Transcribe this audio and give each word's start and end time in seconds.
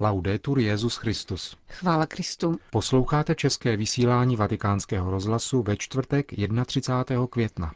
Laudetur 0.00 0.58
Jezus 0.58 0.96
Christus. 0.96 1.56
Chvála 1.68 2.06
Kristu. 2.06 2.58
Posloucháte 2.70 3.34
české 3.34 3.76
vysílání 3.76 4.36
Vatikánského 4.36 5.10
rozhlasu 5.10 5.62
ve 5.62 5.76
čtvrtek 5.76 6.32
31. 6.66 7.26
května. 7.26 7.72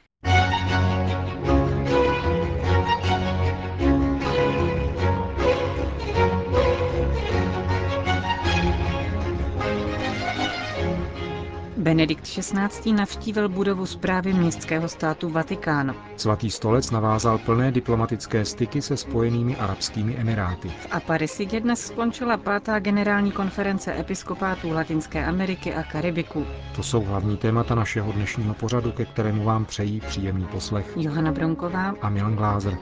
Benedikt 11.83 12.25
XVI. 12.25 12.93
navštívil 12.93 13.49
budovu 13.49 13.87
zprávy 13.87 14.33
městského 14.33 14.89
státu 14.89 15.29
Vatikán. 15.31 15.95
Svatý 16.17 16.51
stolec 16.51 16.91
navázal 16.91 17.39
plné 17.39 17.73
diplomatické 17.73 18.45
styky 18.45 18.83
se 18.83 18.97
spojenými 18.97 19.57
arabskými 19.57 20.15
emiráty. 20.17 20.69
V 20.69 20.87
Aparisidě 20.91 21.61
dnes 21.61 21.87
skončila 21.87 22.37
pátá 22.37 22.79
generální 22.79 23.33
konference 23.33 24.01
episkopátů 24.01 24.71
Latinské 24.73 25.27
Ameriky 25.27 25.75
a 25.75 25.83
Karibiku. 25.83 26.47
To 26.77 26.83
jsou 26.83 27.03
hlavní 27.05 27.37
témata 27.37 27.75
našeho 27.75 28.13
dnešního 28.13 28.55
pořadu, 28.55 28.93
ke 28.93 29.05
kterému 29.05 29.45
vám 29.45 29.65
přejí 29.65 30.01
příjemný 30.01 30.47
poslech. 30.47 30.87
Johana 30.97 31.33
Bronková 31.33 31.95
a 32.01 32.09
Milan 32.09 32.37
Glázer. 32.37 32.79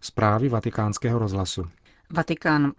Zprávy 0.00 0.48
vatikánského 0.48 1.18
rozhlasu. 1.18 1.64
Vatikán. 2.10 2.72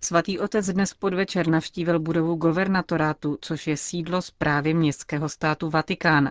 Svatý 0.00 0.38
otec 0.38 0.66
dnes 0.66 0.94
podvečer 0.94 1.48
navštívil 1.48 1.98
budovu 2.00 2.34
governatorátu, 2.34 3.38
což 3.40 3.66
je 3.66 3.76
sídlo 3.76 4.22
zprávy 4.22 4.74
městského 4.74 5.28
státu 5.28 5.70
Vatikán. 5.70 6.30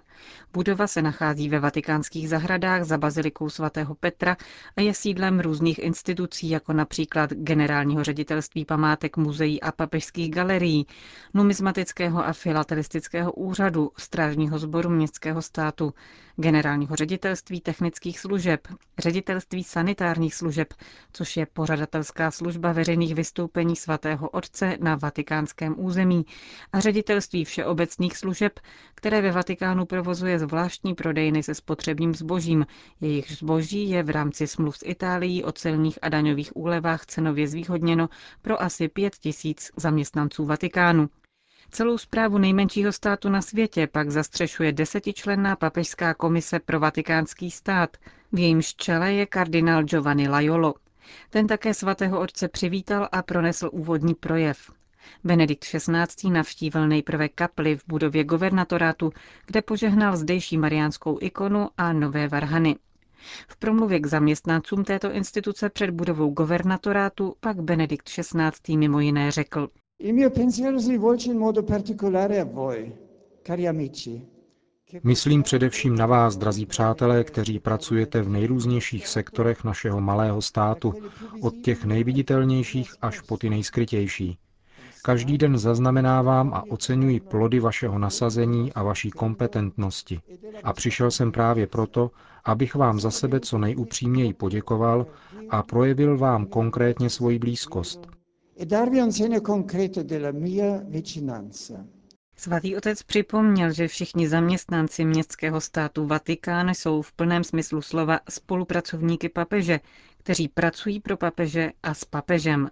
Budova 0.54 0.88
se 0.88 1.02
nachází 1.02 1.50
ve 1.50 1.60
vatikánských 1.60 2.30
zahradách 2.30 2.84
za 2.84 2.98
bazilikou 2.98 3.50
svatého 3.50 3.96
Petra 3.96 4.38
a 4.78 4.82
je 4.82 4.94
sídlem 4.94 5.40
různých 5.40 5.80
institucí, 5.80 6.50
jako 6.50 6.74
například 6.74 7.30
generálního 7.34 8.04
ředitelství 8.04 8.66
památek 8.66 9.18
muzeí 9.18 9.62
a 9.62 9.72
papežských 9.72 10.32
galerií, 10.32 10.88
numizmatického 11.34 12.26
a 12.26 12.34
filatelistického 12.34 13.32
úřadu, 13.32 13.92
strážního 13.98 14.60
sboru 14.60 14.90
městského 14.90 15.42
státu, 15.42 15.94
generálního 16.40 16.96
ředitelství 16.96 17.62
technických 17.62 18.20
služeb, 18.20 18.68
ředitelství 18.98 19.64
sanitárních 19.64 20.36
služeb, 20.36 20.74
což 21.14 21.38
je 21.38 21.46
pořadatelská 21.46 22.32
služba 22.32 22.72
veřejných 22.72 23.16
vystoupení 23.16 23.76
svatého 23.76 24.30
otce 24.30 24.78
na 24.82 24.96
vatikánském 24.96 25.76
území 25.78 26.26
a 26.74 26.80
ředitelství 26.80 27.46
všeobecných 27.46 28.18
služeb, 28.18 28.60
které 28.96 29.22
ve 29.22 29.32
Vatikánu 29.32 29.86
provozuje 29.86 30.40
zvláštní 30.40 30.96
prodejny 30.96 31.44
se 31.44 31.56
spotřebním 31.56 32.16
zbožím. 32.16 32.66
Jejich 33.02 33.32
zboží 33.32 33.90
je 33.90 34.04
v 34.04 34.10
rámci 34.10 34.48
smluv 34.48 34.78
s 34.78 34.86
Itálií 34.86 35.44
o 35.44 35.52
celních 35.52 36.00
a 36.02 36.10
daňových 36.10 36.56
úlevách 36.58 37.06
cenově 37.06 37.48
zvýhodněno 37.48 38.10
pro 38.42 38.62
asi 38.62 38.88
pět 38.88 39.16
tisíc 39.16 39.72
zaměstnanců 39.78 40.46
Vatikánu. 40.46 41.10
Celou 41.72 41.98
zprávu 41.98 42.38
nejmenšího 42.38 42.92
státu 42.92 43.30
na 43.30 43.42
světě 43.42 43.88
pak 43.88 44.10
zastřešuje 44.12 44.72
desetičlenná 44.72 45.56
papežská 45.56 46.14
komise 46.14 46.60
pro 46.60 46.80
vatikánský 46.80 47.52
stát. 47.52 47.98
V 48.32 48.40
jejímž 48.40 48.76
čele 48.76 49.14
je 49.14 49.26
kardinál 49.26 49.84
Giovanni 49.84 50.30
Laiolo. 50.30 50.74
Ten 51.30 51.48
také 51.48 51.74
svatého 51.74 52.20
otce 52.20 52.48
přivítal 52.48 53.10
a 53.12 53.22
pronesl 53.22 53.70
úvodní 53.74 54.16
projev. 54.16 54.72
Benedikt 55.24 55.64
XVI. 55.66 56.30
navštívil 56.32 56.88
nejprve 56.88 57.30
kapli 57.30 57.76
v 57.76 57.84
budově 57.88 58.24
governatorátu, 58.24 59.12
kde 59.46 59.62
požehnal 59.62 60.18
zdejší 60.18 60.58
mariánskou 60.58 61.18
ikonu 61.22 61.70
a 61.78 61.94
nové 61.94 62.28
varhany. 62.28 62.76
V 63.48 63.58
promluvě 63.58 64.00
k 64.00 64.06
zaměstnancům 64.06 64.84
této 64.84 65.12
instituce 65.12 65.70
před 65.70 65.90
budovou 65.90 66.30
governatorátu 66.34 67.36
pak 67.40 67.62
Benedikt 67.62 68.10
XVI. 68.10 68.78
mimo 68.78 69.00
jiné 69.00 69.32
řekl. 69.32 69.70
Il 70.00 70.14
mio 70.14 70.30
pensiero 70.30 70.80
si 70.80 70.92
rivolge 70.92 71.28
in 71.32 71.38
modo 71.38 71.64
particolare 71.64 72.40
a 72.40 72.46
voi, 72.46 72.94
cari 73.44 73.68
amici. 73.68 74.22
Myslím 75.04 75.44
především 75.44 75.96
na 75.96 76.06
vás, 76.06 76.38
drazí 76.38 76.66
přátelé, 76.66 77.24
kteří 77.24 77.60
pracujete 77.60 78.22
v 78.22 78.30
nejrůznějších 78.30 79.08
sektorech 79.08 79.64
našeho 79.64 80.02
malého 80.02 80.42
státu, 80.42 80.94
od 81.42 81.54
těch 81.64 81.86
nejviditelnějších 81.86 82.94
až 83.02 83.22
po 83.22 83.38
ty 83.38 83.50
nejskrytější. 83.50 84.38
Každý 85.04 85.38
den 85.38 85.58
zaznamenávám 85.58 86.54
a 86.54 86.64
oceňuji 86.70 87.20
plody 87.20 87.60
vašeho 87.60 88.00
nasazení 88.00 88.74
a 88.74 88.84
vaší 88.84 89.10
kompetentnosti. 89.12 90.20
A 90.64 90.74
přišel 90.74 91.12
jsem 91.12 91.32
právě 91.32 91.68
proto, 91.68 92.12
abych 92.46 92.76
vám 92.76 93.00
za 93.00 93.12
sebe 93.12 93.40
co 93.40 93.58
nejupřímněji 93.58 94.34
poděkoval 94.34 95.06
a 95.50 95.64
projevil 95.64 96.18
vám 96.18 96.46
konkrétně 96.46 97.10
svoji 97.10 97.40
blízkost. 97.40 98.17
E 98.60 98.66
darvi 98.66 99.00
un 99.00 99.12
segno 99.12 99.40
concreto 99.42 100.04
della 100.04 100.32
mia 100.32 100.84
vicinanza. 100.88 101.86
Svatý 102.36 102.76
otec 102.76 103.04
připomněl, 103.04 103.72
že 103.74 103.88
všichni 103.88 104.28
zaměstnanci 104.28 105.06
městského 105.06 105.62
státu 105.62 106.06
Vatikán 106.08 106.70
jsou 106.70 107.02
v 107.02 107.12
plném 107.12 107.44
smyslu 107.44 107.82
slova 107.82 108.20
spolupracovníky 108.30 109.30
papeže, 109.30 109.80
kteří 110.18 110.48
pracují 110.48 111.00
pro 111.00 111.18
papeže 111.18 111.72
a 111.84 111.94
s 111.94 112.06
papežem. 112.06 112.70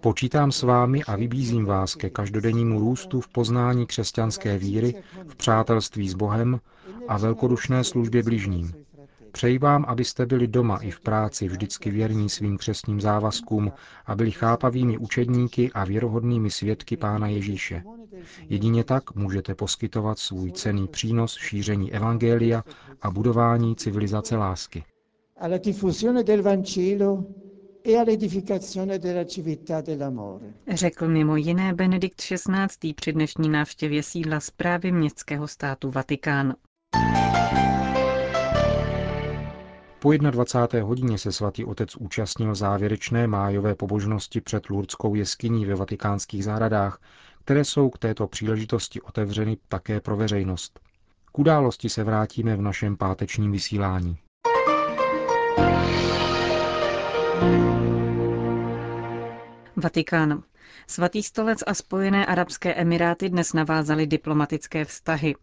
Počítám 0.00 0.52
s 0.52 0.62
vámi 0.62 1.04
a 1.04 1.16
vybízím 1.16 1.64
vás 1.64 1.94
ke 1.94 2.10
každodennímu 2.10 2.80
růstu 2.80 3.20
v 3.20 3.28
poznání 3.28 3.86
křesťanské 3.86 4.58
víry, 4.58 4.94
v 5.28 5.36
přátelství 5.36 6.08
s 6.08 6.14
Bohem 6.14 6.60
a 7.08 7.18
velkodušné 7.18 7.84
službě 7.84 8.22
bližním. 8.22 8.87
Přeji 9.32 9.58
vám, 9.58 9.84
abyste 9.88 10.26
byli 10.26 10.46
doma 10.46 10.76
i 10.76 10.90
v 10.90 11.00
práci 11.00 11.48
vždycky 11.48 11.90
věrní 11.90 12.28
svým 12.28 12.58
křesním 12.58 13.00
závazkům 13.00 13.72
a 14.06 14.14
byli 14.14 14.30
chápavými 14.30 14.98
učedníky 14.98 15.70
a 15.74 15.84
věrohodnými 15.84 16.50
svědky 16.50 16.96
Pána 16.96 17.28
Ježíše. 17.28 17.82
Jedině 18.48 18.84
tak 18.84 19.14
můžete 19.14 19.54
poskytovat 19.54 20.18
svůj 20.18 20.52
cený 20.52 20.88
přínos 20.88 21.36
šíření 21.36 21.92
Evangelia 21.92 22.64
a 23.02 23.10
budování 23.10 23.76
civilizace 23.76 24.36
lásky. 24.36 24.84
E 30.66 30.76
Řekl 30.76 31.08
mimo 31.08 31.36
jiné 31.36 31.74
Benedikt 31.74 32.20
XVI. 32.20 32.94
při 32.94 33.12
dnešní 33.12 33.48
návštěvě 33.48 34.02
sídla 34.02 34.40
zprávy 34.40 34.92
městského 34.92 35.48
státu 35.48 35.90
Vatikán. 35.90 36.54
Po 40.00 40.12
21. 40.12 40.86
hodině 40.88 41.18
se 41.18 41.32
svatý 41.32 41.64
otec 41.64 41.96
účastnil 41.96 42.54
závěrečné 42.54 43.26
májové 43.26 43.74
pobožnosti 43.74 44.40
před 44.40 44.70
Lurdskou 44.70 45.14
jeskyní 45.14 45.66
ve 45.66 45.74
vatikánských 45.74 46.44
zahradách, 46.44 47.00
které 47.44 47.64
jsou 47.64 47.90
k 47.90 47.98
této 47.98 48.26
příležitosti 48.26 49.00
otevřeny 49.00 49.56
také 49.68 50.00
pro 50.00 50.16
veřejnost. 50.16 50.80
K 51.32 51.38
události 51.38 51.88
se 51.88 52.04
vrátíme 52.04 52.56
v 52.56 52.62
našem 52.62 52.96
pátečním 52.96 53.52
vysílání. 53.52 54.18
Vatikán. 59.76 60.42
Svatý 60.90 61.22
stolec 61.22 61.58
a 61.66 61.74
Spojené 61.74 62.26
arabské 62.26 62.74
emiráty 62.74 63.28
dnes 63.28 63.52
navázaly 63.52 64.06
diplomatické 64.06 64.84
vztahy. 64.84 65.34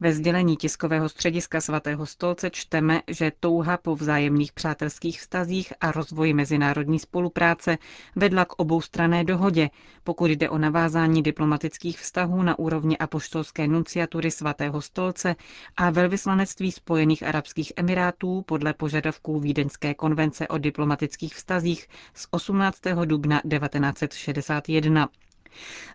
Ve 0.00 0.12
sdělení 0.14 0.56
tiskového 0.56 1.08
střediska 1.08 1.60
svatého 1.60 2.06
stolce 2.06 2.50
čteme, 2.50 3.02
že 3.08 3.32
touha 3.40 3.76
po 3.76 3.96
vzájemných 3.96 4.52
přátelských 4.52 5.20
vztazích 5.20 5.72
a 5.80 5.92
rozvoji 5.92 6.34
mezinárodní 6.34 6.98
spolupráce 6.98 7.78
vedla 8.16 8.44
k 8.44 8.52
oboustrané 8.56 9.24
dohodě, 9.24 9.70
pokud 10.04 10.30
jde 10.30 10.50
o 10.50 10.58
navázání 10.58 11.22
diplomatických 11.22 11.98
vztahů 12.00 12.42
na 12.42 12.58
úrovni 12.58 12.98
apoštolské 12.98 13.68
nunciatury 13.68 14.30
svatého 14.30 14.80
stolce 14.80 15.36
a 15.76 15.90
velvyslanectví 15.90 16.72
Spojených 16.72 17.22
arabských 17.22 17.72
emirátů 17.76 18.42
podle 18.42 18.74
požadavků 18.74 19.40
Vídeňské 19.40 19.94
konvence 19.94 20.48
o 20.48 20.58
diplomatických 20.58 21.34
vztazích 21.34 21.88
z 22.14 22.26
18. 22.30 22.78
dubna 23.04 23.40
1961. 23.50 24.89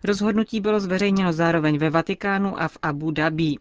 Rozhodnutí 0.04 0.60
bylo 0.60 0.80
zveřejněno 0.80 1.32
zároveň 1.32 1.78
ve 1.78 1.90
Vatikánu 1.90 2.62
a 2.62 2.68
v 2.68 2.78
Abu 2.82 3.10
Dhabi. 3.10 3.54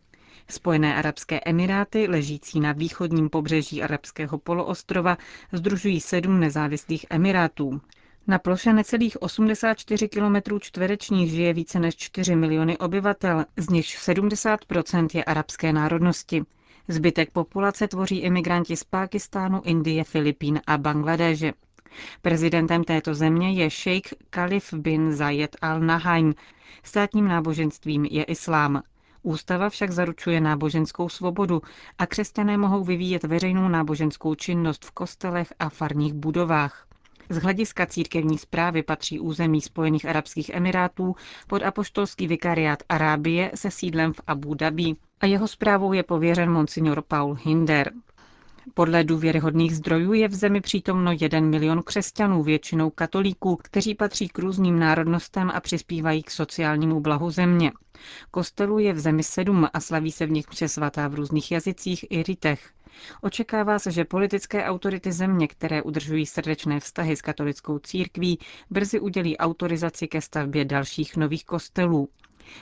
Spojené 0.50 0.96
arabské 0.96 1.40
emiráty, 1.46 2.08
ležící 2.08 2.60
na 2.60 2.72
východním 2.72 3.30
pobřeží 3.30 3.84
arabského 3.84 4.38
poloostrova, 4.38 5.18
združují 5.52 6.02
sedm 6.02 6.40
nezávislých 6.40 7.06
emirátů. 7.10 7.82
Na 8.28 8.40
ploše 8.40 8.74
necelých 8.74 9.22
84 9.22 10.10
km 10.10 10.60
čtverečních 10.60 11.32
žije 11.32 11.54
více 11.54 11.80
než 11.80 11.96
4 11.96 12.36
miliony 12.36 12.78
obyvatel, 12.78 13.46
z 13.58 13.70
nichž 13.70 14.08
70% 14.10 15.08
je 15.14 15.24
arabské 15.24 15.74
národnosti. 15.74 16.44
Zbytek 16.88 17.32
populace 17.32 17.88
tvoří 17.88 18.18
imigranti 18.18 18.78
z 18.78 18.84
Pákistánu, 18.84 19.62
Indie, 19.66 20.04
Filipín 20.04 20.62
a 20.68 20.78
Bangladéže. 20.78 21.54
Prezidentem 22.22 22.84
této 22.84 23.14
země 23.14 23.54
je 23.54 23.70
šejk 23.70 24.08
Khalif 24.30 24.74
bin 24.74 25.14
Zayed 25.14 25.56
al-Nahyan. 25.62 26.34
Státním 26.84 27.28
náboženstvím 27.28 28.06
je 28.06 28.24
islám. 28.24 28.82
Ústava 29.24 29.70
však 29.70 29.92
zaručuje 29.92 30.42
náboženskou 30.42 31.10
svobodu 31.10 31.62
a 31.98 32.06
křesťané 32.06 32.58
mohou 32.58 32.84
vyvíjet 32.84 33.24
veřejnou 33.24 33.68
náboženskou 33.68 34.36
činnost 34.36 34.86
v 34.86 34.92
kostelech 34.92 35.54
a 35.60 35.70
farních 35.70 36.14
budovách. 36.14 36.88
Z 37.30 37.38
hlediska 37.38 37.86
církevní 37.86 38.38
zprávy 38.38 38.84
patří 38.84 39.20
území 39.20 39.62
Spojených 39.62 40.06
arabských 40.06 40.50
emirátů 40.50 41.16
pod 41.48 41.64
apoštolský 41.64 42.28
vikariát 42.28 42.84
Arábie 42.90 43.52
se 43.56 43.72
sídlem 43.72 44.14
v 44.14 44.22
Abu 44.28 44.54
Dhabi 44.54 44.96
a 45.20 45.26
jeho 45.26 45.48
zprávou 45.48 45.94
je 45.94 46.04
pověřen 46.04 46.52
monsignor 46.52 47.02
Paul 47.02 47.38
Hinder. 47.44 47.92
Podle 48.74 49.04
důvěryhodných 49.04 49.76
zdrojů 49.76 50.14
je 50.14 50.28
v 50.28 50.34
zemi 50.34 50.62
přítomno 50.62 51.12
jeden 51.22 51.50
milion 51.50 51.84
křesťanů, 51.84 52.44
většinou 52.44 52.90
katolíků, 52.90 53.56
kteří 53.56 53.96
patří 53.96 54.28
k 54.28 54.40
různým 54.40 54.80
národnostem 54.80 55.52
a 55.54 55.60
přispívají 55.60 56.24
k 56.24 56.32
sociálnímu 56.32 57.00
blahu 57.00 57.32
země. 57.32 57.72
Kostelů 58.32 58.80
je 58.80 58.94
v 58.94 59.00
zemi 59.00 59.24
sedm 59.24 59.68
a 59.74 59.80
slaví 59.80 60.12
se 60.12 60.26
v 60.26 60.32
nich 60.32 60.48
přes 60.48 60.74
svatá 60.74 61.08
v 61.08 61.16
různých 61.16 61.52
jazycích 61.52 62.06
i 62.10 62.24
rytech. 62.24 62.70
Očekává 63.22 63.80
se, 63.80 63.92
že 63.92 64.06
politické 64.06 64.66
autority 64.66 65.12
země, 65.12 65.48
které 65.48 65.82
udržují 65.82 66.26
srdečné 66.26 66.80
vztahy 66.80 67.16
s 67.16 67.22
katolickou 67.22 67.80
církví, 67.80 68.40
brzy 68.70 69.00
udělí 69.00 69.38
autorizaci 69.38 70.08
ke 70.08 70.22
stavbě 70.22 70.66
dalších 70.66 71.18
nových 71.18 71.46
kostelů. 71.46 72.10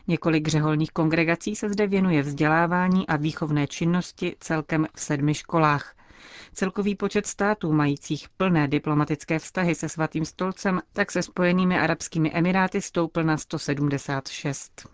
Několik 0.08 0.48
řeholních 0.48 0.92
kongregací 0.92 1.56
se 1.56 1.70
zde 1.70 1.88
věnuje 1.88 2.22
vzdělávání 2.22 3.08
a 3.08 3.16
výchovné 3.16 3.68
činnosti 3.68 4.36
celkem 4.40 4.88
v 4.96 5.02
sedmi 5.02 5.34
školách. 5.34 5.96
Celkový 6.54 6.96
počet 6.96 7.28
států 7.28 7.74
majících 7.74 8.30
plné 8.38 8.68
diplomatické 8.68 9.40
vztahy 9.40 9.76
se 9.76 9.90
svatým 9.90 10.26
stolcem 10.26 10.82
tak 10.94 11.12
se 11.12 11.24
spojenými 11.24 11.80
arabskými 11.80 12.32
emiráty 12.34 12.82
stoupl 12.82 13.24
na 13.24 13.38
176. 13.38 14.88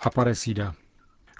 Aparecida. 0.00 0.74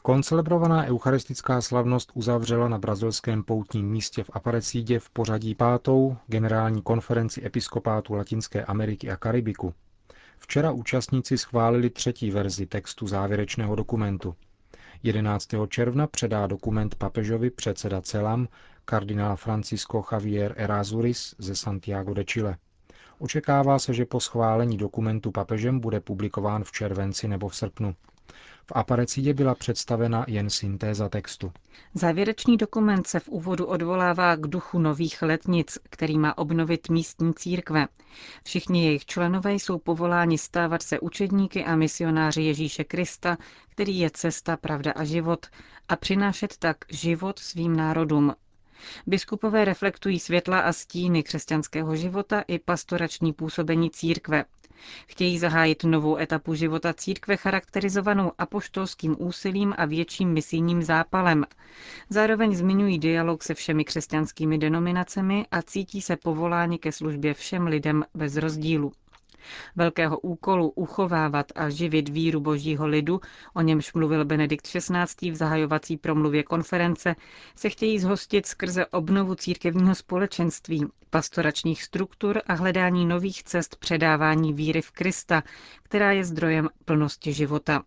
Koncelebrovaná 0.08 0.86
eucharistická 0.86 1.60
slavnost 1.60 2.10
uzavřela 2.14 2.68
na 2.68 2.78
brazilském 2.78 3.42
poutním 3.42 3.90
místě 3.90 4.24
v 4.24 4.30
Aparecidě 4.32 4.98
v 4.98 5.10
pořadí 5.10 5.54
pátou 5.54 6.16
generální 6.26 6.82
konferenci 6.82 7.46
episkopátu 7.46 8.14
Latinské 8.14 8.64
Ameriky 8.64 9.10
a 9.10 9.16
Karibiku. 9.16 9.74
Včera 10.38 10.72
účastníci 10.72 11.38
schválili 11.38 11.90
třetí 11.90 12.30
verzi 12.30 12.66
textu 12.66 13.06
závěrečného 13.06 13.74
dokumentu. 13.74 14.34
11. 15.02 15.48
června 15.68 16.06
předá 16.06 16.46
dokument 16.46 16.94
papežovi 16.94 17.50
předseda 17.50 18.00
CELAM 18.00 18.48
kardinál 18.84 19.36
Francisco 19.36 20.04
Javier 20.12 20.54
Erazuris 20.56 21.34
ze 21.38 21.56
Santiago 21.56 22.14
de 22.14 22.24
Chile. 22.24 22.56
Očekává 23.18 23.78
se, 23.78 23.94
že 23.94 24.04
po 24.04 24.20
schválení 24.20 24.76
dokumentu 24.76 25.30
papežem 25.30 25.80
bude 25.80 26.00
publikován 26.00 26.64
v 26.64 26.72
červenci 26.72 27.28
nebo 27.28 27.48
v 27.48 27.56
srpnu. 27.56 27.94
V 28.68 28.72
Aparecidě 28.74 29.34
byla 29.34 29.54
představena 29.54 30.24
jen 30.28 30.50
syntéza 30.50 31.08
textu. 31.08 31.52
Závěrečný 31.94 32.56
dokument 32.56 33.06
se 33.06 33.20
v 33.20 33.28
úvodu 33.28 33.66
odvolává 33.66 34.36
k 34.36 34.46
duchu 34.46 34.78
nových 34.78 35.22
letnic, 35.22 35.78
který 35.90 36.18
má 36.18 36.38
obnovit 36.38 36.88
místní 36.88 37.34
církve. 37.34 37.86
Všichni 38.44 38.84
jejich 38.84 39.06
členové 39.06 39.54
jsou 39.54 39.78
povoláni 39.78 40.38
stávat 40.38 40.82
se 40.82 41.00
učedníky 41.00 41.64
a 41.64 41.76
misionáři 41.76 42.42
Ježíše 42.42 42.84
Krista, 42.84 43.36
který 43.68 43.98
je 43.98 44.10
cesta, 44.10 44.56
pravda 44.56 44.92
a 44.92 45.04
život, 45.04 45.46
a 45.88 45.96
přinášet 45.96 46.56
tak 46.58 46.76
život 46.88 47.38
svým 47.38 47.76
národům. 47.76 48.34
Biskupové 49.06 49.64
reflektují 49.64 50.18
světla 50.20 50.60
a 50.60 50.72
stíny 50.72 51.22
křesťanského 51.22 51.96
života 51.96 52.44
i 52.48 52.58
pastorační 52.58 53.32
působení 53.32 53.90
církve. 53.90 54.44
Chtějí 55.06 55.38
zahájit 55.38 55.84
novou 55.84 56.16
etapu 56.16 56.54
života 56.54 56.94
církve 56.94 57.36
charakterizovanou 57.36 58.32
apoštolským 58.38 59.16
úsilím 59.18 59.74
a 59.78 59.84
větším 59.84 60.32
misijním 60.32 60.82
zápalem. 60.82 61.44
Zároveň 62.10 62.54
zmiňují 62.56 62.98
dialog 62.98 63.42
se 63.42 63.54
všemi 63.54 63.84
křesťanskými 63.84 64.58
denominacemi 64.58 65.46
a 65.50 65.62
cítí 65.62 66.02
se 66.02 66.16
povoláni 66.16 66.78
ke 66.78 66.92
službě 66.92 67.34
všem 67.34 67.66
lidem 67.66 68.04
bez 68.14 68.36
rozdílu. 68.36 68.92
Velkého 69.76 70.18
úkolu 70.18 70.68
uchovávat 70.70 71.46
a 71.54 71.70
živit 71.70 72.08
víru 72.08 72.40
božího 72.40 72.86
lidu, 72.86 73.20
o 73.54 73.60
němž 73.60 73.92
mluvil 73.92 74.24
Benedikt 74.24 74.66
XVI. 74.66 75.30
v 75.30 75.34
zahajovací 75.34 75.96
promluvě 75.96 76.42
konference, 76.42 77.14
se 77.56 77.68
chtějí 77.70 77.98
zhostit 77.98 78.46
skrze 78.46 78.86
obnovu 78.86 79.34
církevního 79.34 79.94
společenství, 79.94 80.86
pastoračních 81.10 81.82
struktur 81.82 82.42
a 82.46 82.54
hledání 82.54 83.06
nových 83.06 83.42
cest 83.44 83.76
předávání 83.76 84.52
víry 84.52 84.82
v 84.82 84.90
Krista, 84.90 85.42
která 85.82 86.12
je 86.12 86.24
zdrojem 86.24 86.68
plnosti 86.84 87.32
života. 87.32 87.82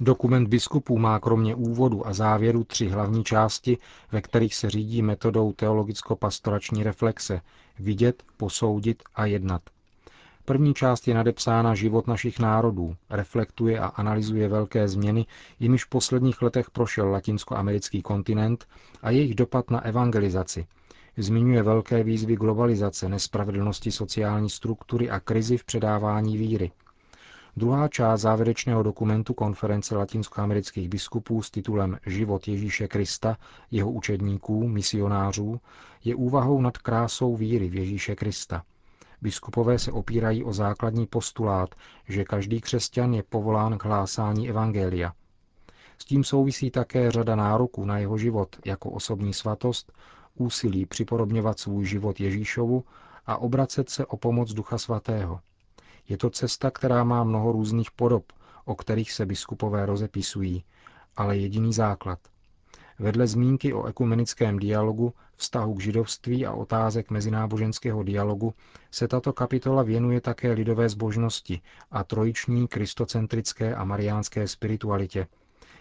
Dokument 0.00 0.48
biskupů 0.48 0.98
má 0.98 1.18
kromě 1.20 1.54
úvodu 1.54 2.06
a 2.06 2.12
závěru 2.12 2.64
tři 2.64 2.88
hlavní 2.88 3.24
části, 3.24 3.78
ve 4.12 4.20
kterých 4.20 4.54
se 4.54 4.70
řídí 4.70 5.02
metodou 5.02 5.52
teologicko-pastorační 5.52 6.82
reflexe 6.82 7.40
vidět, 7.78 8.22
posoudit 8.36 9.02
a 9.14 9.26
jednat. 9.26 9.62
První 10.48 10.74
část 10.74 11.08
je 11.08 11.14
nadepsána 11.14 11.74
Život 11.74 12.06
našich 12.06 12.38
národů, 12.38 12.96
reflektuje 13.10 13.78
a 13.80 13.86
analyzuje 13.86 14.48
velké 14.48 14.88
změny, 14.88 15.26
jimiž 15.60 15.84
v 15.84 15.88
posledních 15.88 16.42
letech 16.42 16.70
prošel 16.70 17.08
latinskoamerický 17.08 18.02
kontinent 18.02 18.66
a 19.02 19.10
jejich 19.10 19.34
dopad 19.34 19.70
na 19.70 19.84
evangelizaci. 19.84 20.66
Zmiňuje 21.16 21.62
velké 21.62 22.02
výzvy 22.02 22.36
globalizace, 22.36 23.08
nespravedlnosti 23.08 23.92
sociální 23.92 24.50
struktury 24.50 25.10
a 25.10 25.20
krizi 25.20 25.56
v 25.56 25.64
předávání 25.64 26.36
víry. 26.36 26.70
Druhá 27.56 27.88
část 27.88 28.20
závěrečného 28.20 28.82
dokumentu 28.82 29.34
konference 29.34 29.96
latinskoamerických 29.96 30.88
biskupů 30.88 31.42
s 31.42 31.50
titulem 31.50 31.98
Život 32.06 32.48
Ježíše 32.48 32.88
Krista, 32.88 33.36
jeho 33.70 33.90
učedníků, 33.90 34.68
misionářů, 34.68 35.60
je 36.04 36.14
úvahou 36.14 36.60
nad 36.60 36.78
krásou 36.78 37.36
víry 37.36 37.68
v 37.68 37.74
Ježíše 37.74 38.14
Krista– 38.16 38.62
Biskupové 39.22 39.78
se 39.78 39.92
opírají 39.92 40.44
o 40.44 40.52
základní 40.52 41.06
postulát, 41.06 41.74
že 42.08 42.24
každý 42.24 42.60
křesťan 42.60 43.14
je 43.14 43.22
povolán 43.22 43.78
k 43.78 43.84
hlásání 43.84 44.48
evangelia. 44.48 45.12
S 45.98 46.04
tím 46.04 46.24
souvisí 46.24 46.70
také 46.70 47.10
řada 47.10 47.36
nároků 47.36 47.84
na 47.84 47.98
jeho 47.98 48.18
život 48.18 48.56
jako 48.64 48.90
osobní 48.90 49.34
svatost, 49.34 49.92
úsilí 50.34 50.86
připodobňovat 50.86 51.58
svůj 51.58 51.84
život 51.84 52.20
Ježíšovu 52.20 52.84
a 53.26 53.36
obracet 53.36 53.90
se 53.90 54.06
o 54.06 54.16
pomoc 54.16 54.52
Ducha 54.52 54.78
Svatého. 54.78 55.40
Je 56.08 56.16
to 56.16 56.30
cesta, 56.30 56.70
která 56.70 57.04
má 57.04 57.24
mnoho 57.24 57.52
různých 57.52 57.90
podob, 57.90 58.24
o 58.64 58.74
kterých 58.74 59.12
se 59.12 59.26
biskupové 59.26 59.86
rozepisují, 59.86 60.64
ale 61.16 61.36
jediný 61.36 61.72
základ– 61.72 62.18
Vedle 62.98 63.26
zmínky 63.26 63.72
o 63.72 63.86
ekumenickém 63.86 64.58
dialogu, 64.58 65.12
vztahu 65.36 65.74
k 65.74 65.80
židovství 65.80 66.46
a 66.46 66.52
otázek 66.52 67.10
mezináboženského 67.10 68.02
dialogu 68.02 68.54
se 68.90 69.08
tato 69.08 69.32
kapitola 69.32 69.82
věnuje 69.82 70.20
také 70.20 70.52
lidové 70.52 70.88
zbožnosti 70.88 71.60
a 71.90 72.04
trojiční 72.04 72.68
kristocentrické 72.68 73.74
a 73.74 73.84
mariánské 73.84 74.48
spiritualitě. 74.48 75.26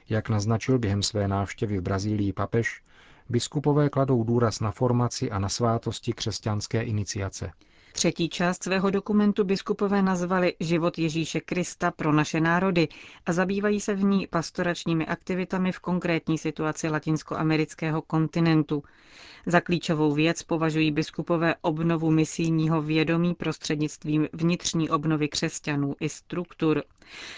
Jak 0.09 0.29
naznačil 0.29 0.79
během 0.79 1.03
své 1.03 1.27
návštěvy 1.27 1.77
v 1.77 1.81
Brazílii 1.81 2.33
papež, 2.33 2.81
biskupové 3.29 3.89
kladou 3.89 4.23
důraz 4.23 4.59
na 4.59 4.71
formaci 4.71 5.31
a 5.31 5.39
na 5.39 5.49
svátosti 5.49 6.13
křesťanské 6.13 6.81
iniciace. 6.83 7.51
Třetí 7.95 8.29
část 8.29 8.63
svého 8.63 8.89
dokumentu 8.89 9.43
biskupové 9.43 10.01
nazvali 10.01 10.53
Život 10.59 10.97
Ježíše 10.97 11.39
Krista 11.39 11.91
pro 11.91 12.13
naše 12.13 12.39
národy 12.39 12.87
a 13.25 13.33
zabývají 13.33 13.81
se 13.81 13.93
v 13.95 14.03
ní 14.03 14.27
pastoračními 14.27 15.05
aktivitami 15.05 15.71
v 15.71 15.79
konkrétní 15.79 16.37
situaci 16.37 16.89
latinskoamerického 16.89 18.01
kontinentu. 18.01 18.83
Za 19.45 19.61
klíčovou 19.61 20.13
věc 20.13 20.43
považují 20.43 20.91
biskupové 20.91 21.55
obnovu 21.61 22.11
misijního 22.11 22.81
vědomí 22.81 23.33
prostřednictvím 23.33 24.27
vnitřní 24.33 24.89
obnovy 24.89 25.27
křesťanů 25.27 25.95
i 25.99 26.09
struktur. 26.09 26.83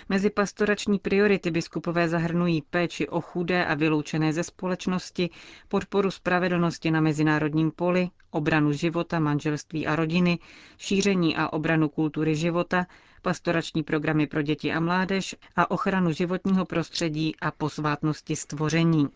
Mezi 0.09 0.29
pastorační 0.29 1.00
priority 1.00 1.51
biskupové 1.51 2.09
zahrnují 2.09 2.62
péči 2.62 3.07
o 3.07 3.21
chudé 3.21 3.65
a 3.65 3.74
vyloučené 3.74 4.33
ze 4.33 4.43
společnosti, 4.43 5.29
podporu 5.67 6.12
spravedlnosti 6.12 6.91
na 6.91 7.01
mezinárodním 7.01 7.71
poli, 7.71 8.09
obranu 8.31 8.71
života, 8.71 9.19
manželství 9.19 9.88
a 9.88 9.95
rodiny, 9.95 10.39
šíření 10.77 11.36
a 11.36 11.53
obranu 11.53 11.89
kultury 11.89 12.36
života, 12.36 12.86
pastorační 13.21 13.83
programy 13.83 14.27
pro 14.27 14.41
děti 14.41 14.74
a 14.74 14.79
mládež 14.79 15.36
a 15.55 15.71
ochranu 15.71 16.12
životního 16.12 16.65
prostředí 16.65 17.36
a 17.41 17.51
posvátnosti 17.51 18.36
stvoření. 18.36 19.07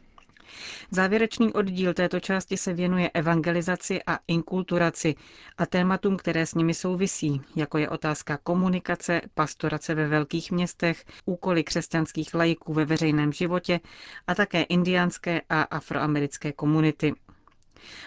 Závěrečný 0.91 1.53
oddíl 1.53 1.93
této 1.93 2.19
části 2.19 2.57
se 2.57 2.73
věnuje 2.73 3.09
evangelizaci 3.13 4.03
a 4.07 4.19
inkulturaci 4.27 5.15
a 5.57 5.65
tématům, 5.65 6.17
které 6.17 6.45
s 6.45 6.53
nimi 6.55 6.73
souvisí, 6.73 7.41
jako 7.55 7.77
je 7.77 7.89
otázka 7.89 8.37
komunikace, 8.43 9.21
pastorace 9.33 9.95
ve 9.95 10.07
velkých 10.07 10.51
městech, 10.51 11.05
úkoly 11.25 11.63
křesťanských 11.63 12.33
lajků 12.33 12.73
ve 12.73 12.85
veřejném 12.85 13.33
životě 13.33 13.79
a 14.27 14.35
také 14.35 14.63
indiánské 14.63 15.41
a 15.49 15.61
afroamerické 15.61 16.51
komunity. 16.51 17.13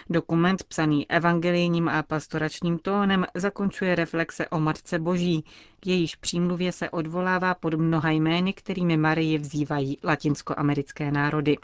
Dokument 0.09 0.63
psaný 0.63 1.11
evangelijním 1.11 1.89
a 1.89 2.03
pastoračním 2.03 2.79
tónem 2.79 3.25
zakončuje 3.35 3.95
reflexe 3.95 4.47
o 4.47 4.59
Matce 4.59 4.99
Boží, 4.99 5.43
k 5.79 5.87
jejíž 5.87 6.15
přímluvě 6.15 6.71
se 6.71 6.89
odvolává 6.89 7.55
pod 7.55 7.73
mnoha 7.73 8.11
jmény, 8.11 8.53
kterými 8.53 8.97
Marii 8.97 9.37
vzývají 9.37 9.97
latinskoamerické 10.03 11.11
národy. 11.11 11.57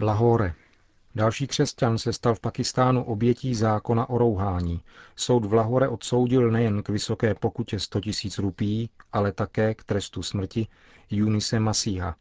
Lahore. 0.00 0.54
Další 1.14 1.46
křesťan 1.46 1.98
se 1.98 2.12
stal 2.12 2.34
v 2.34 2.40
Pakistánu 2.40 3.04
obětí 3.04 3.54
zákona 3.54 4.10
o 4.10 4.18
rouhání. 4.18 4.80
Soud 5.16 5.44
v 5.44 5.52
Lahore 5.52 5.88
odsoudil 5.88 6.50
nejen 6.50 6.82
k 6.82 6.88
vysoké 6.88 7.34
pokutě 7.34 7.80
100 7.80 8.00
000 8.06 8.12
rupí, 8.38 8.90
ale 9.12 9.32
také 9.32 9.74
k 9.74 9.84
trestu 9.84 10.22
smrti 10.22 10.66
Junise 11.10 11.60
Masíha. 11.60 12.16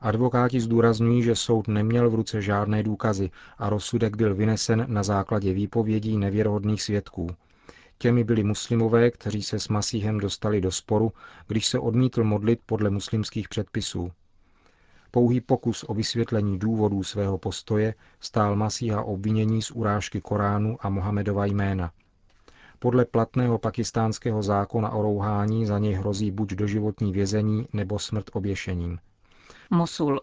Advokáti 0.00 0.60
zdůrazňují, 0.60 1.22
že 1.22 1.36
soud 1.36 1.68
neměl 1.68 2.10
v 2.10 2.14
ruce 2.14 2.42
žádné 2.42 2.82
důkazy 2.82 3.30
a 3.58 3.68
rozsudek 3.68 4.16
byl 4.16 4.34
vynesen 4.34 4.84
na 4.88 5.02
základě 5.02 5.52
výpovědí 5.52 6.16
nevěrohodných 6.16 6.82
svědků. 6.82 7.36
Těmi 7.98 8.24
byli 8.24 8.42
muslimové, 8.44 9.10
kteří 9.10 9.42
se 9.42 9.58
s 9.60 9.68
Masíhem 9.68 10.18
dostali 10.18 10.60
do 10.60 10.72
sporu, 10.72 11.12
když 11.46 11.66
se 11.66 11.78
odmítl 11.78 12.24
modlit 12.24 12.60
podle 12.66 12.90
muslimských 12.90 13.48
předpisů. 13.48 14.12
Pouhý 15.16 15.40
pokus 15.40 15.84
o 15.88 15.94
vysvětlení 15.94 16.58
důvodů 16.58 17.02
svého 17.02 17.38
postoje 17.38 17.94
stál 18.20 18.56
Masíha 18.56 19.02
obvinění 19.02 19.62
z 19.62 19.70
urážky 19.70 20.20
Koránu 20.20 20.76
a 20.80 20.88
Mohamedova 20.88 21.46
jména. 21.46 21.90
Podle 22.78 23.04
platného 23.04 23.58
pakistánského 23.58 24.42
zákona 24.42 24.90
o 24.90 25.02
rouhání 25.02 25.66
za 25.66 25.78
něj 25.78 25.92
hrozí 25.92 26.30
buď 26.30 26.52
doživotní 26.52 27.12
vězení 27.12 27.66
nebo 27.72 27.98
smrt 27.98 28.24
oběšením. 28.32 28.98
Mosul. 29.70 30.20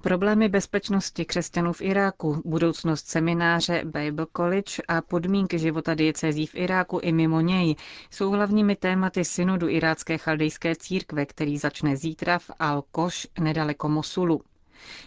Problémy 0.00 0.48
bezpečnosti 0.48 1.24
křesťanů 1.24 1.72
v 1.72 1.80
Iráku, 1.82 2.42
budoucnost 2.44 3.08
semináře 3.08 3.82
Bible 3.84 4.26
College 4.36 4.82
a 4.88 5.00
podmínky 5.00 5.58
života 5.58 5.94
diecézí 5.94 6.46
v 6.46 6.54
Iráku 6.54 6.98
i 6.98 7.12
mimo 7.12 7.40
něj 7.40 7.76
jsou 8.10 8.30
hlavními 8.30 8.76
tématy 8.76 9.24
synodu 9.24 9.68
irácké 9.68 10.18
chaldejské 10.18 10.76
církve, 10.76 11.26
který 11.26 11.58
začne 11.58 11.96
zítra 11.96 12.38
v 12.38 12.50
Al-Koš 12.60 13.26
nedaleko 13.40 13.88
Mosulu. 13.88 14.42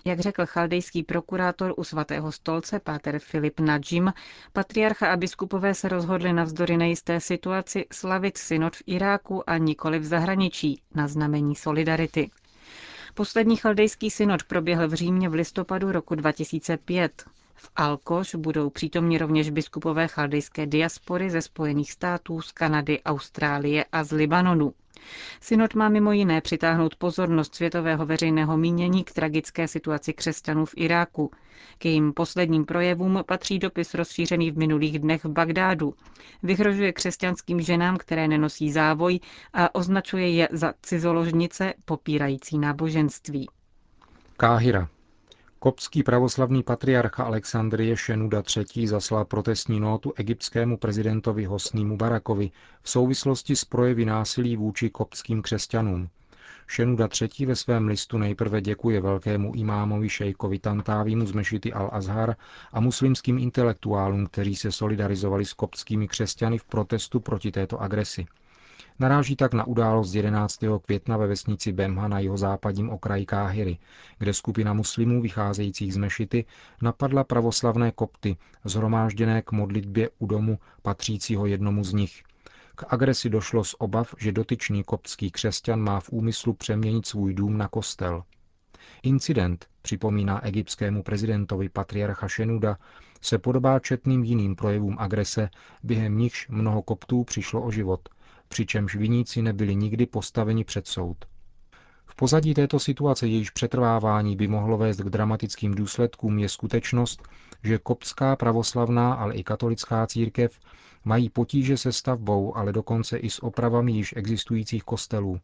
Jak 0.05 0.19
řekl 0.19 0.45
chaldejský 0.45 1.03
prokurátor 1.03 1.73
u 1.77 1.83
svatého 1.83 2.31
stolce 2.31 2.79
Páter 2.79 3.19
Filip 3.19 3.59
Najim, 3.59 4.13
patriarcha 4.53 5.07
a 5.11 5.17
biskupové 5.17 5.73
se 5.73 5.89
rozhodli 5.89 6.33
navzdory 6.33 6.77
nejisté 6.77 7.19
situaci 7.19 7.85
slavit 7.91 8.37
synod 8.37 8.75
v 8.75 8.83
Iráku 8.85 9.49
a 9.49 9.57
nikoli 9.57 9.99
v 9.99 10.05
zahraničí 10.05 10.81
na 10.95 11.07
znamení 11.07 11.55
solidarity. 11.55 12.29
Poslední 13.17 13.55
chaldejský 13.55 14.11
synod 14.11 14.43
proběhl 14.43 14.87
v 14.87 14.93
Římě 14.93 15.29
v 15.29 15.33
listopadu 15.33 15.91
roku 15.91 16.15
2005. 16.15 17.23
V 17.55 17.69
Alkoš 17.75 18.35
budou 18.35 18.69
přítomni 18.69 19.17
rovněž 19.17 19.49
biskupové 19.49 20.07
chaldejské 20.07 20.65
diaspory 20.65 21.29
ze 21.29 21.41
Spojených 21.41 21.91
států, 21.91 22.41
z 22.41 22.51
Kanady, 22.51 23.03
Austrálie 23.03 23.85
a 23.91 24.03
z 24.03 24.11
Libanonu. 24.11 24.73
Synod 25.41 25.75
má 25.75 25.89
mimo 25.89 26.11
jiné 26.11 26.41
přitáhnout 26.41 26.95
pozornost 26.95 27.55
světového 27.55 28.05
veřejného 28.05 28.57
mínění 28.57 29.03
k 29.03 29.11
tragické 29.11 29.67
situaci 29.67 30.13
křesťanů 30.13 30.65
v 30.65 30.73
Iráku. 30.77 31.31
K 31.77 31.85
jejím 31.85 32.13
posledním 32.13 32.65
projevům 32.65 33.23
patří 33.25 33.59
dopis 33.59 33.93
rozšířený 33.93 34.51
v 34.51 34.57
minulých 34.57 34.99
dnech 34.99 35.25
v 35.25 35.29
Bagdádu. 35.29 35.93
Vyhrožuje 36.43 36.93
křesťanským 36.93 37.61
ženám, 37.61 37.97
které 37.97 38.27
nenosí 38.27 38.71
závoj 38.71 39.19
a 39.53 39.75
označuje 39.75 40.29
je 40.29 40.49
za 40.51 40.73
cizoložnice 40.81 41.73
popírající 41.85 42.57
náboženství. 42.57 43.47
Káhira. 44.37 44.89
Kopský 45.65 46.03
pravoslavný 46.03 46.63
patriarcha 46.63 47.23
Alexandrie 47.23 47.97
Šenuda 47.97 48.43
III. 48.57 48.87
zaslal 48.87 49.25
protestní 49.25 49.79
notu 49.79 50.13
egyptskému 50.15 50.77
prezidentovi 50.77 51.45
Hosnímu 51.45 51.97
Barakovi 51.97 52.51
v 52.81 52.89
souvislosti 52.89 53.55
s 53.55 53.65
projevy 53.65 54.05
násilí 54.05 54.57
vůči 54.57 54.89
koptským 54.89 55.41
křesťanům. 55.41 56.09
Šenuda 56.67 57.09
III. 57.21 57.45
ve 57.45 57.55
svém 57.55 57.87
listu 57.87 58.17
nejprve 58.17 58.61
děkuje 58.61 59.01
velkému 59.01 59.55
imámovi 59.55 60.09
šejkovi 60.09 60.59
Tantávimu 60.59 61.25
z 61.25 61.31
mešity 61.31 61.73
Al-Azhar 61.73 62.35
a 62.73 62.79
muslimským 62.79 63.37
intelektuálům, 63.37 64.27
kteří 64.27 64.55
se 64.55 64.71
solidarizovali 64.71 65.45
s 65.45 65.53
koptskými 65.53 66.07
křesťany 66.07 66.57
v 66.57 66.65
protestu 66.65 67.19
proti 67.19 67.51
této 67.51 67.81
agresi. 67.81 68.25
Naráží 68.99 69.35
tak 69.35 69.53
na 69.53 69.67
událost 69.67 70.15
11. 70.15 70.59
května 70.81 71.17
ve 71.17 71.27
vesnici 71.27 71.71
Bemha 71.71 72.07
na 72.07 72.19
jeho 72.19 72.37
západním 72.37 72.89
okraji 72.89 73.25
Káhyry, 73.25 73.77
kde 74.19 74.33
skupina 74.33 74.73
muslimů 74.73 75.21
vycházejících 75.21 75.93
z 75.93 75.97
mešity 75.97 76.45
napadla 76.81 77.23
pravoslavné 77.23 77.91
kopty, 77.91 78.37
zhromážděné 78.65 79.41
k 79.41 79.51
modlitbě 79.51 80.09
u 80.19 80.25
domu 80.27 80.59
patřícího 80.81 81.45
jednomu 81.45 81.83
z 81.83 81.93
nich. 81.93 82.23
K 82.75 82.93
agresi 82.93 83.29
došlo 83.29 83.63
z 83.63 83.75
obav, 83.79 84.15
že 84.17 84.31
dotyčný 84.31 84.83
koptský 84.83 85.31
křesťan 85.31 85.79
má 85.79 85.99
v 85.99 86.09
úmyslu 86.09 86.53
přeměnit 86.53 87.05
svůj 87.05 87.33
dům 87.33 87.57
na 87.57 87.67
kostel. 87.67 88.23
Incident, 89.03 89.65
připomíná 89.81 90.45
egyptskému 90.45 91.03
prezidentovi 91.03 91.69
patriarcha 91.69 92.27
Šenuda, 92.27 92.77
se 93.21 93.39
podobá 93.39 93.79
četným 93.79 94.23
jiným 94.23 94.55
projevům 94.55 94.95
agrese, 94.99 95.49
během 95.83 96.17
nichž 96.17 96.47
mnoho 96.47 96.81
koptů 96.81 97.23
přišlo 97.23 97.61
o 97.61 97.71
život– 97.71 98.09
přičemž 98.47 98.95
viníci 98.95 99.41
nebyli 99.41 99.75
nikdy 99.75 100.05
postaveni 100.05 100.63
před 100.63 100.87
soud. 100.87 101.17
V 102.05 102.15
pozadí 102.15 102.53
této 102.53 102.79
situace, 102.79 103.27
jejíž 103.27 103.49
přetrvávání 103.49 104.35
by 104.35 104.47
mohlo 104.47 104.77
vést 104.77 104.97
k 104.97 105.09
dramatickým 105.09 105.75
důsledkům, 105.75 106.39
je 106.39 106.49
skutečnost, 106.49 107.23
že 107.63 107.77
koptská 107.77 108.35
pravoslavná, 108.35 109.13
ale 109.13 109.35
i 109.35 109.43
katolická 109.43 110.07
církev 110.07 110.59
mají 111.05 111.29
potíže 111.29 111.77
se 111.77 111.91
stavbou, 111.91 112.57
ale 112.57 112.73
dokonce 112.73 113.17
i 113.17 113.29
s 113.29 113.43
opravami 113.43 113.91
již 113.91 114.13
existujících 114.17 114.83
kostelů. 114.83 115.39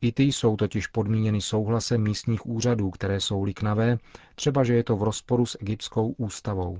I 0.00 0.12
ty 0.12 0.22
jsou 0.22 0.56
totiž 0.56 0.86
podmíněny 0.86 1.40
souhlasem 1.40 2.02
místních 2.02 2.46
úřadů, 2.46 2.90
které 2.90 3.20
jsou 3.20 3.42
liknavé, 3.42 3.98
třeba 4.34 4.64
že 4.64 4.74
je 4.74 4.84
to 4.84 4.96
v 4.96 5.02
rozporu 5.02 5.46
s 5.46 5.58
egyptskou 5.60 6.14
ústavou. 6.18 6.78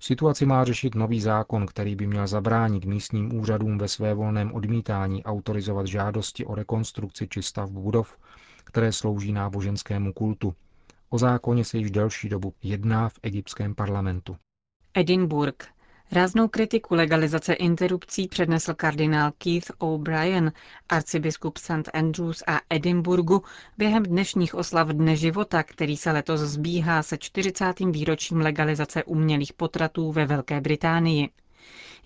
Situaci 0.00 0.46
má 0.46 0.64
řešit 0.64 0.94
nový 0.94 1.20
zákon, 1.20 1.66
který 1.66 1.94
by 1.96 2.06
měl 2.06 2.26
zabránit 2.26 2.84
místním 2.84 3.34
úřadům 3.40 3.78
ve 3.78 3.88
své 3.88 4.14
volném 4.14 4.52
odmítání 4.54 5.24
autorizovat 5.24 5.86
žádosti 5.86 6.44
o 6.44 6.54
rekonstrukci 6.54 7.28
či 7.28 7.42
stavbu 7.42 7.82
budov, 7.82 8.18
které 8.64 8.92
slouží 8.92 9.32
náboženskému 9.32 10.12
kultu. 10.12 10.54
O 11.10 11.18
zákoně 11.18 11.64
se 11.64 11.78
již 11.78 11.90
delší 11.90 12.28
dobu 12.28 12.54
jedná 12.62 13.08
v 13.08 13.18
egyptském 13.22 13.74
parlamentu. 13.74 14.36
Edinburgh. 14.94 15.77
Ráznou 16.12 16.48
kritiku 16.48 16.94
legalizace 16.94 17.52
interrupcí 17.52 18.28
přednesl 18.28 18.74
kardinál 18.74 19.32
Keith 19.38 19.70
O'Brien, 19.78 20.52
arcibiskup 20.88 21.56
St. 21.58 21.88
Andrews 21.94 22.42
a 22.46 22.60
Edinburgu 22.70 23.42
během 23.78 24.02
dnešních 24.02 24.54
oslav 24.54 24.88
Dne 24.88 25.16
života, 25.16 25.62
který 25.62 25.96
se 25.96 26.12
letos 26.12 26.40
zbíhá 26.40 27.02
se 27.02 27.18
40. 27.18 27.80
výročím 27.80 28.40
legalizace 28.40 29.04
umělých 29.04 29.52
potratů 29.52 30.12
ve 30.12 30.26
Velké 30.26 30.60
Británii. 30.60 31.28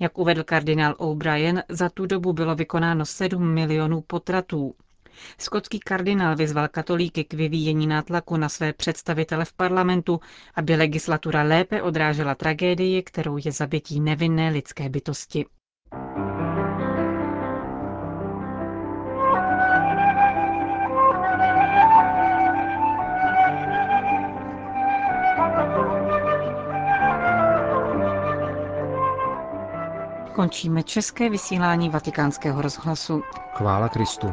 Jak 0.01 0.19
uvedl 0.19 0.45
kardinál 0.45 0.95
O'Brien, 0.99 1.63
za 1.69 1.89
tu 1.89 2.07
dobu 2.07 2.33
bylo 2.33 2.55
vykonáno 2.55 3.07
7 3.07 3.55
milionů 3.55 4.01
potratů. 4.01 4.75
Skotský 5.39 5.81
kardinál 5.81 6.37
vyzval 6.37 6.69
katolíky 6.69 7.25
k 7.25 7.35
vyvíjení 7.35 7.87
nátlaku 7.87 8.37
na 8.37 8.49
své 8.49 8.73
představitele 8.73 9.45
v 9.45 9.53
parlamentu, 9.53 10.21
aby 10.55 10.77
legislatura 10.77 11.43
lépe 11.43 11.83
odrážela 11.83 12.35
tragédii, 12.35 13.03
kterou 13.03 13.37
je 13.45 13.53
zabití 13.53 14.01
nevinné 14.01 14.49
lidské 14.51 14.89
bytosti. 14.89 15.45
Končíme 30.35 30.83
české 30.83 31.31
vysílání 31.31 31.91
vatikánského 31.91 32.63
rozhlasu. 32.63 33.23
Chvála 33.55 33.89
Kristu. 33.89 34.33